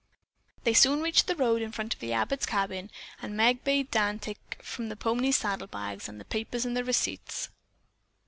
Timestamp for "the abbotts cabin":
1.99-2.89